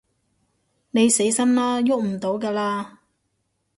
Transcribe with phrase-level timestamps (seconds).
[0.89, 2.97] 你死心啦，逳唔到㗎喇